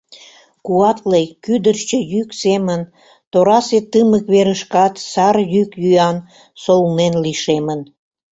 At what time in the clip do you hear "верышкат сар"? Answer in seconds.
4.33-5.35